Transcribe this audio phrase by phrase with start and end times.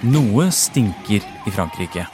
[0.00, 2.06] Noe stinker i Frankrike.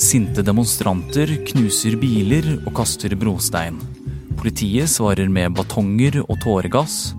[0.00, 3.76] Sinte demonstranter knuser biler og kaster brostein.
[4.40, 7.12] Politiet svarer med batonger og tåregass.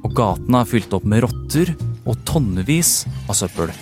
[0.00, 1.74] Og gatene er fylt opp med rotter
[2.08, 2.94] og tonnevis
[3.28, 3.74] av søppel.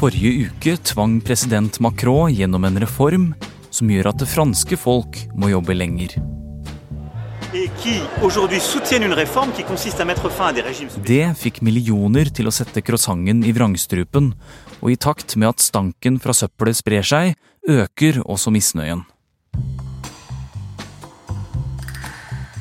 [0.00, 3.30] Forrige uke tvang president Macron gjennom en reform
[3.70, 6.18] som gjør at det franske folk må jobbe lenger.
[11.06, 14.28] Det fikk millioner til å sette croissanten i vrangstrupen,
[14.78, 17.34] og i takt med at stanken fra søppelet sprer seg,
[17.66, 19.02] øker også misnøyen.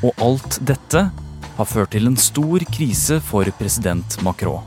[0.02, 1.06] Og alt dette
[1.60, 4.66] har ført til en stor krise for president Macron.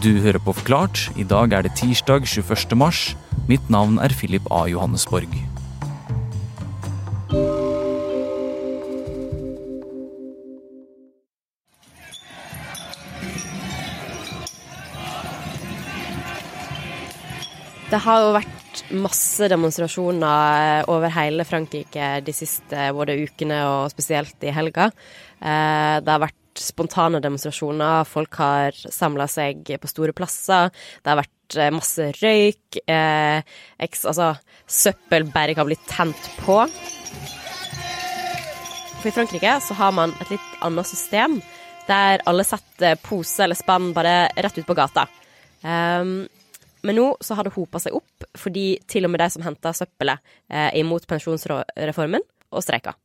[0.00, 1.08] Du hører på Forklart.
[1.18, 2.78] I dag er det tirsdag 21.
[2.78, 3.12] mars.
[3.50, 4.64] Mitt navn er Philip A.
[4.70, 5.47] Johannesborg.
[17.88, 24.44] Det har jo vært masse demonstrasjoner over hele Frankrike de siste både ukene og spesielt
[24.44, 24.90] i helga.
[25.40, 30.68] Eh, det har vært spontane demonstrasjoner, folk har samla seg på store plasser.
[31.00, 32.80] Det har vært eh, masse røyk.
[32.84, 33.40] Eh,
[33.80, 34.34] altså,
[34.68, 36.60] søppelberg har blitt tent på.
[38.98, 41.40] For i Frankrike så har man et litt annet system,
[41.88, 45.08] der alle setter pose eller spann bare rett ut på gata.
[45.64, 46.26] Um,
[46.88, 49.74] men nå så har det hopa seg opp, fordi til og med de som henta
[49.76, 52.96] søppelet, eh, er imot pensjonsreformen og streika.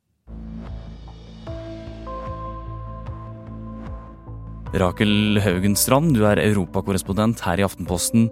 [4.74, 8.32] Rakel Haugenstrand, du er europakorrespondent her i Aftenposten.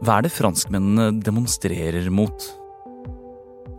[0.00, 2.46] Hva er det franskmennene demonstrerer mot?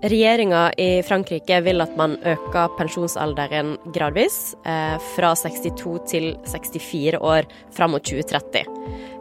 [0.04, 7.48] Regjeringa i Frankrike vil at man øker pensjonsalderen gradvis, eh, fra 62 til 64 år
[7.72, 8.68] fram mot 2030.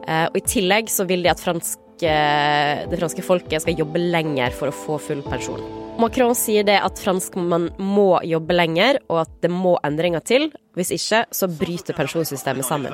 [0.09, 1.41] Eh, og I tillegg så vil de at
[2.03, 5.61] franske, det franske folket skal jobbe lenger for å få full pensjon.
[5.99, 10.51] Macron sier det at franskmenn må jobbe lenger, og at det må endringer til.
[10.75, 12.93] Hvis ikke så bryter pensjonssystemet sammen.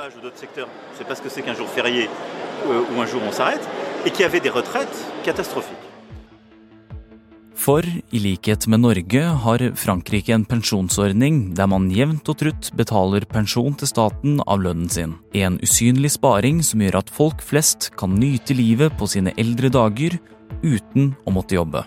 [7.68, 13.26] For i likhet med Norge har Frankrike en pensjonsordning der man jevnt og trutt betaler
[13.28, 15.12] pensjon til staten av lønnen sin.
[15.36, 20.16] En usynlig sparing som gjør at folk flest kan nyte livet på sine eldre dager
[20.62, 21.84] uten å måtte jobbe.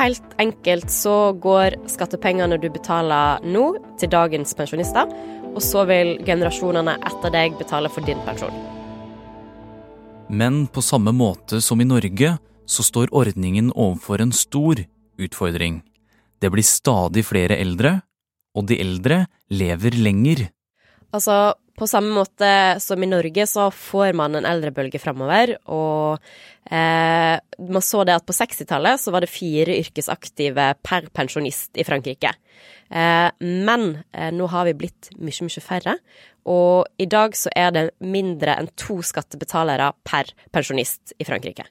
[0.00, 5.12] Helt enkelt så går skattepengene du betaler nå, til dagens pensjonister,
[5.52, 8.62] og så vil generasjonene etter deg betale for din pensjon.
[10.32, 12.38] Men på samme måte som i Norge
[12.70, 14.84] så står ordningen overfor en stor
[15.20, 15.80] utfordring.
[16.40, 17.98] Det blir stadig flere eldre,
[18.56, 20.46] og de eldre lever lenger.
[21.10, 22.50] Altså, på samme måte
[22.82, 25.54] som i Norge, så får man en eldrebølge framover.
[25.72, 26.20] Og
[26.70, 31.86] eh, man så det at på 60-tallet så var det fire yrkesaktive per pensjonist i
[31.88, 32.34] Frankrike.
[32.90, 35.96] Eh, men eh, nå har vi blitt mye, mye færre.
[36.50, 41.66] Og i dag så er det mindre enn to skattebetalere per pensjonist i Frankrike.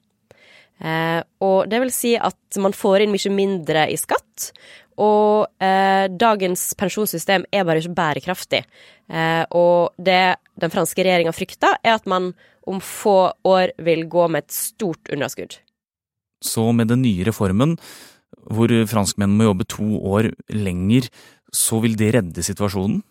[0.79, 4.51] Eh, og det vil si at man får inn mye mindre i skatt,
[4.99, 8.61] og eh, dagens pensjonssystem er bare ikke bærekraftig.
[9.07, 12.33] Eh, og det den franske regjeringa frykter, er at man
[12.69, 15.57] om få år vil gå med et stort underskudd.
[16.43, 17.77] Så med den nye reformen,
[18.49, 21.07] hvor franskmenn må jobbe to år lenger,
[21.51, 23.01] så vil det redde situasjonen?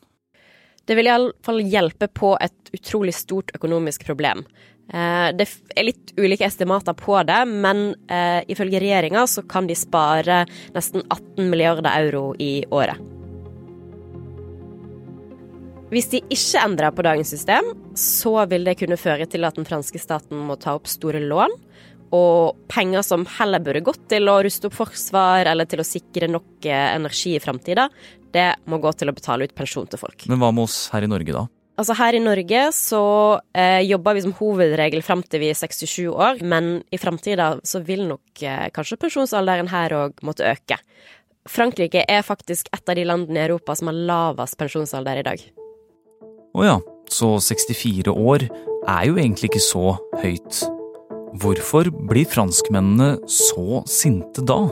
[0.89, 4.41] Det vil iallfall hjelpe på et utrolig stort økonomisk problem.
[4.89, 5.45] Eh, det
[5.77, 11.05] er litt ulike estimater på det, men eh, ifølge regjeringa så kan de spare nesten
[11.05, 12.97] 18 milliarder euro i året.
[15.93, 19.69] Hvis de ikke endrer på dagens system, så vil det kunne føre til at den
[19.69, 21.55] franske staten må ta opp store lån,
[22.17, 26.31] og penger som heller burde gått til å ruste opp forsvar eller til å sikre
[26.33, 27.89] nok eh, energi i framtida,
[28.35, 30.27] det må gå til å betale ut pensjon til folk.
[30.31, 31.47] Men hva med oss her i Norge, da?
[31.79, 33.01] Altså Her i Norge så
[33.55, 37.79] eh, jobber vi som hovedregel fram til vi er 67 år, men i framtida så
[37.87, 40.81] vil nok eh, kanskje pensjonsalderen her òg måtte øke.
[41.49, 45.45] Frankrike er faktisk et av de landene i Europa som har lavest pensjonsalder i dag.
[46.59, 46.75] Å ja,
[47.15, 50.65] så 64 år er jo egentlig ikke så høyt.
[51.39, 54.65] Hvorfor blir franskmennene så sinte da?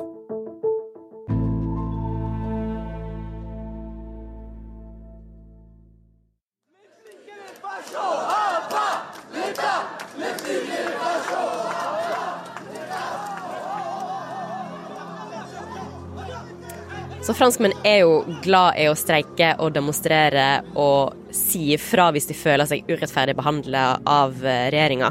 [17.26, 22.36] Så franskmenn er jo glad i å streike og demonstrere og si ifra hvis de
[22.38, 25.08] føler seg urettferdig behandla av eh, regjeringa.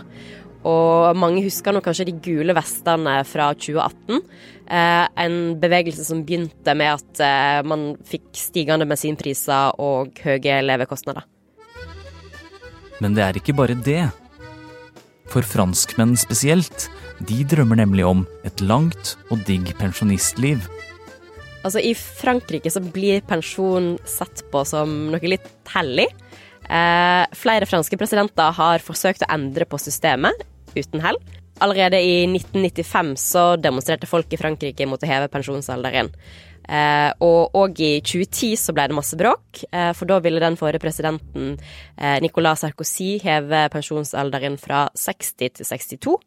[0.65, 4.23] Og mange husker nå kanskje de gule vestene fra 2018.
[4.63, 11.27] Eh, en bevegelse som begynte med at eh, man fikk stigende bensinpriser og høye levekostnader.
[13.03, 14.05] Men det er ikke bare det.
[15.35, 16.87] For franskmenn spesielt,
[17.27, 20.63] de drømmer nemlig om et langt og digg pensjonistliv.
[21.65, 26.05] Altså, I Frankrike så blir pensjon sett på som noe litt hellig.
[26.65, 30.45] Eh, flere franske presidenter har forsøkt å endre på systemet,
[30.75, 31.17] uten hell.
[31.63, 36.11] Allerede i 1995 så demonstrerte folk i Frankrike mot å heve pensjonsalderen.
[36.65, 40.57] Eh, og òg i 2010 så ble det masse bråk, eh, for da ville den
[40.59, 46.17] forrige presidenten eh, Nicolas Sarkozy heve pensjonsalderen fra 60 til 62.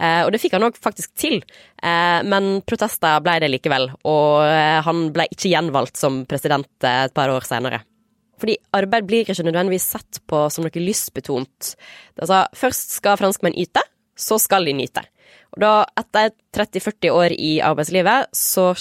[0.00, 1.40] Eh, og det fikk han òg faktisk til,
[1.82, 3.90] eh, men protester ble det likevel.
[4.08, 7.84] Og eh, han ble ikke gjenvalgt som president et par år senere.
[8.42, 11.74] Fordi arbeid blir ikke nødvendigvis sett på som noe lystbetont.
[12.18, 13.84] Altså, først skal franskmenn yte,
[14.18, 15.04] så skal de nyte.
[15.54, 18.72] Og da, etter 30-40 år i arbeidslivet, så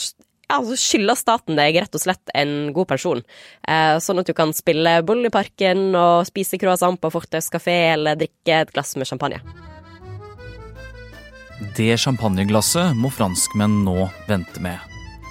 [0.52, 3.24] ja, så skylder staten deg rett og slett en god pensjon.
[3.68, 7.78] Eh, sånn at du kan spille boll i parken og spise croissant på Fortøys kafé
[7.94, 9.42] eller drikke et glass med champagne.
[11.78, 14.78] Det champagneglasset må franskmenn nå vente med.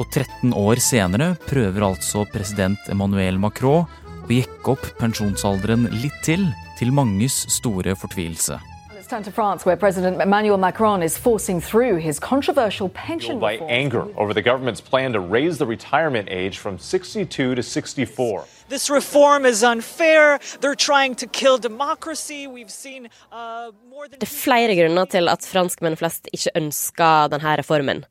[0.00, 6.46] Og 13 år senere prøver altså president Emmanuel Macron å jekke opp pensjonsalderen litt til,
[6.78, 8.60] til manges store fortvilelse
[9.10, 14.06] turn to France, where President Emmanuel Macron is forcing through his controversial pension by anger
[14.16, 18.46] over the government's plan to raise the retirement age from 62 to 64.
[18.70, 20.38] This reform is unfair.
[20.60, 22.46] They're trying to kill democracy.
[22.46, 27.32] We've seen uh, more than Det er flere grunner til at franskmenn flest ikke ønsker
[27.32, 28.04] denne reformen.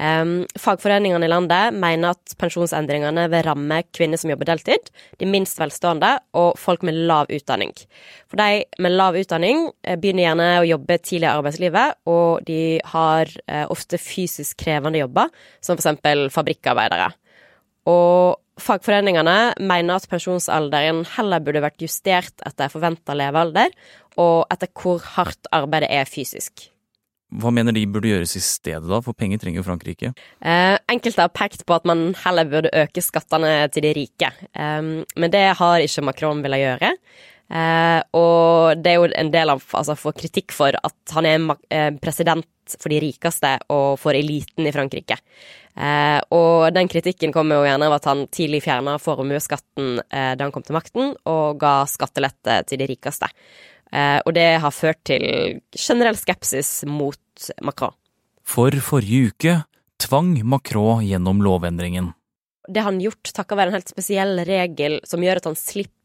[0.00, 4.88] Um, fagforeningene i landet mener at pensjonsendringene vil ramme kvinner som jobber deltid,
[5.20, 7.76] de minst velstående og folk med lav utdanning.
[8.32, 12.80] For de med lav utdanning eh, begynner gjerne å jobbe tidlig i arbeidslivet, og de
[12.96, 15.28] har uh, ofte fysisk krevende jobber,
[15.60, 16.32] som f.eks.
[16.32, 17.12] fabrikkarbeidere.
[17.92, 23.74] Og Fagforeningene mener at pensjonsalderen heller burde vært justert etter forventa levealder,
[24.16, 26.70] og etter hvor hardt arbeidet er fysisk.
[27.36, 29.00] Hva mener de burde gjøres i stedet, da?
[29.02, 30.12] For penger trenger jo Frankrike.
[30.40, 34.30] Eh, enkelte har pekt på at man heller burde øke skattene til de rike.
[34.54, 36.92] Eh, men det har ikke Macron villet gjøre.
[37.46, 41.44] Eh, og det er jo en del av altså får kritikk for at han er
[41.70, 45.18] eh, president for de rikeste og for eliten i Frankrike.
[45.76, 50.46] Eh, og den kritikken kommer jo gjerne av at han tidlig fjerna formuesskatten eh, da
[50.46, 53.30] han kom til makten, og ga skattelette til de rikeste.
[53.92, 57.94] Eh, og det har ført til generell skepsis mot Macron.
[58.46, 59.58] For forrige uke
[60.02, 62.12] tvang Macron gjennom lovendringen.
[62.66, 65.95] Det har han gjort takket være en helt spesiell regel som gjør at han slipper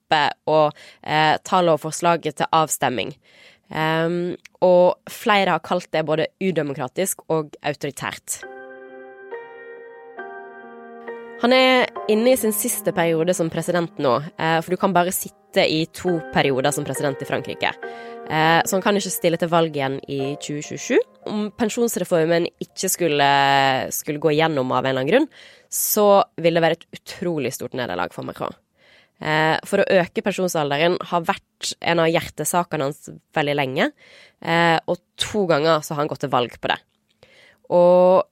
[0.49, 3.15] å eh, ta lovforslaget til avstemming.
[3.71, 8.41] Um, og flere har kalt det både udemokratisk og autoritært.
[11.41, 15.13] Han er inne i sin siste periode som president nå, eh, for du kan bare
[15.15, 17.71] sitte i to perioder som president i Frankrike.
[18.29, 20.99] Eh, så han kan ikke stille til valg igjen i 2027.
[21.31, 23.31] Om pensjonsreformen ikke skulle,
[23.89, 25.27] skulle gå igjennom av en eller annen grunn,
[25.67, 28.53] så vil det være et utrolig stort nederlag for Macron.
[29.21, 33.91] Eh, for å øke pensjonsalderen har vært en av hjertesakene hans veldig lenge.
[34.41, 36.79] Eh, og to ganger så har han gått til valg på det.
[37.71, 38.25] Og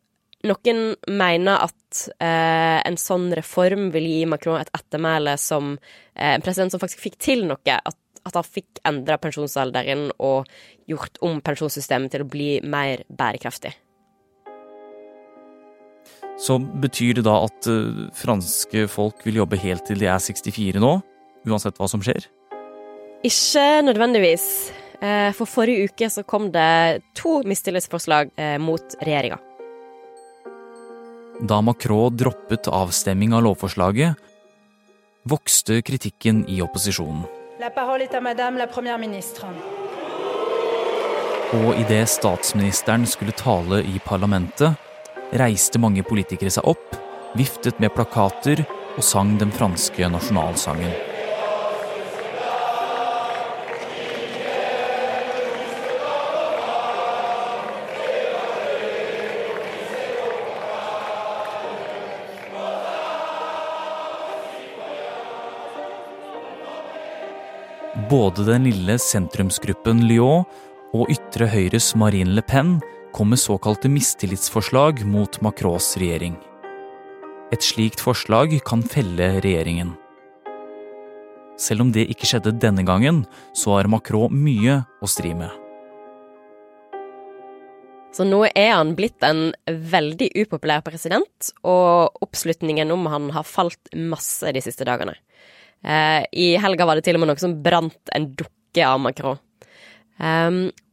[0.50, 0.82] noen
[1.12, 5.76] mener at eh, en sånn reform vil gi Macron et ettermæle som
[6.16, 7.78] en president som faktisk fikk til noe.
[7.78, 10.50] At, at han fikk endra pensjonsalderen og
[10.90, 13.76] gjort om pensjonssystemet til å bli mer bærekraftig.
[16.40, 20.80] Så betyr det da at uh, franske folk vil jobbe helt til de er 64
[20.80, 20.94] nå,
[21.50, 22.30] uansett hva som skjer?
[23.28, 24.46] Ikke nødvendigvis.
[25.00, 29.40] Uh, for forrige uke så kom det to mistillitsforslag uh, mot regjeringa.
[31.40, 34.16] Da Macron droppet avstemming av lovforslaget,
[35.30, 37.24] vokste kritikken i opposisjonen.
[37.60, 39.48] La parole est madame la première ministre.
[41.54, 44.76] Og idet statsministeren skulle tale i parlamentet,
[45.38, 46.98] reiste mange politikere seg opp,
[47.38, 48.64] viftet med plakater
[48.96, 50.94] og sang den franske nasjonalsangen.
[68.10, 70.48] Både den lille sentrumsgruppen Lyon
[70.98, 72.80] og ytre høyres Marine Le Pen
[73.14, 76.36] kom med såkalte mistillitsforslag mot Macrons regjering.
[77.52, 79.96] Et slikt forslag kan felle regjeringen.
[81.60, 83.24] Selv om det ikke skjedde denne gangen,
[83.58, 85.50] så har Macron mye å stri med.
[88.16, 93.92] Så nå er han blitt en veldig upopulær president, og oppslutningen om han har falt
[93.94, 95.18] masse de siste dagene.
[95.86, 99.40] Eh, I helga var det til og med noe som brant en dukke av Macron.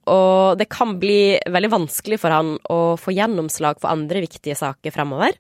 [0.07, 4.95] Og det kan bli veldig vanskelig for han å få gjennomslag for andre viktige saker
[4.95, 5.35] fremover.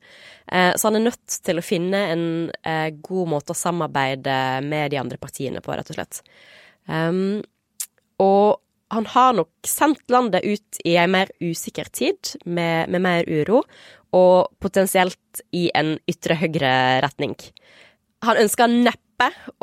[0.50, 2.26] Eh, så han er nødt til å finne en
[2.66, 6.22] eh, god måte å samarbeide med de andre partiene på, rett og slett.
[6.90, 7.42] Um,
[8.22, 8.58] og
[8.94, 13.64] han har nok sendt landet ut i ei mer usikker tid, med, med mer uro,
[14.14, 17.34] og potensielt i en ytre høyre-retning.
[18.26, 19.05] Han ønsker neppe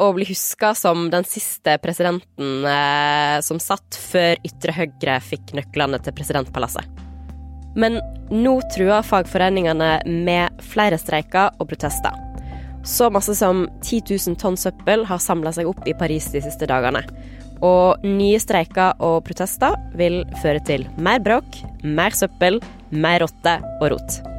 [0.02, 6.00] å bli huska som den siste presidenten eh, som satt før ytre høyre fikk nøklene
[6.04, 7.02] til presidentpalasset.
[7.78, 7.98] Men
[8.34, 12.18] nå truer fagforeningene med flere streiker og protester.
[12.86, 16.68] Så masse som 10 000 tonn søppel har samla seg opp i Paris de siste
[16.70, 17.06] dagene.
[17.64, 22.60] Og nye streiker og protester vil føre til mer bråk, mer søppel,
[22.92, 24.33] mer rotte og rot.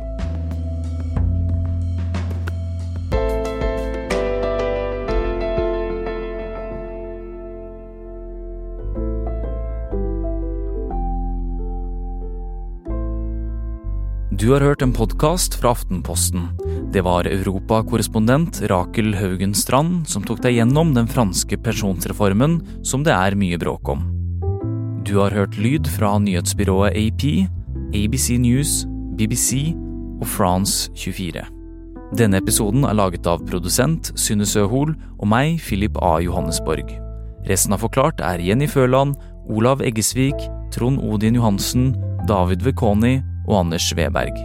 [14.45, 16.51] Du har hørt en podkast fra Aftenposten.
[16.93, 23.15] Det var europakorrespondent Rakel Haugen Strand som tok deg gjennom den franske pensjonsreformen som det
[23.17, 24.05] er mye bråk om.
[25.01, 27.25] Du har hørt lyd fra nyhetsbyrået AP,
[27.97, 28.77] ABC News,
[29.17, 29.73] BBC
[30.21, 31.49] og France 24.
[32.13, 36.19] Denne episoden er laget av produsent Synne Søhol og meg, Philip A.
[36.21, 36.93] Johannesborg.
[37.49, 39.17] Resten av Forklart er Jenny Føland,
[39.49, 40.37] Olav Eggesvik,
[40.77, 41.95] Trond Odin Johansen,
[42.29, 44.37] David Vekoni og Anders Sveberg.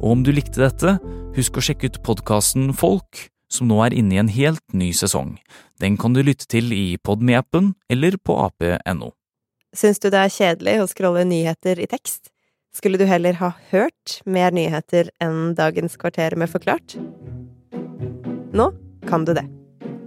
[0.00, 0.96] Og om du likte dette,
[1.36, 5.36] husk å sjekke ut podkasten Folk, som nå er inne i en helt ny sesong.
[5.80, 9.12] Den kan du lytte til i Podme-appen eller på ap.no.
[9.76, 12.30] Syns du det er kjedelig å scrolle nyheter i tekst?
[12.76, 16.96] Skulle du heller ha hørt mer nyheter enn dagens kvarter med Forklart?
[18.56, 18.70] Nå
[19.08, 19.46] kan du det.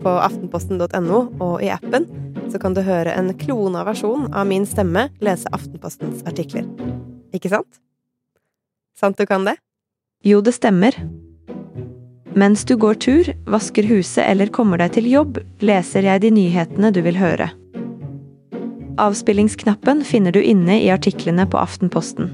[0.04, 2.08] På aftenposten.no og i appen
[2.50, 6.66] så kan du høre en klona versjon av min stemme lese Aftenpostens artikler.
[7.36, 7.82] Ikke sant?
[9.00, 9.56] Sant du kan det?
[10.28, 10.96] Jo, det stemmer.
[12.36, 16.92] Mens du går tur, vasker huset eller kommer deg til jobb, leser jeg de nyhetene
[16.92, 17.48] du vil høre.
[19.00, 22.34] Avspillingsknappen finner du inne i artiklene på Aftenposten.